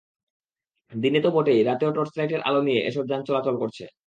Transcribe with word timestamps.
দিনে 0.93 1.19
তো 1.21 1.29
বটেই, 1.31 1.59
রাতেও 1.63 1.91
টর্চলাইটের 1.95 2.41
আলো 2.41 2.59
দিয়ে 2.61 2.79
এসব 2.81 3.03
যান 3.07 3.21
চলাচল 3.27 3.55
করছে। 3.61 3.83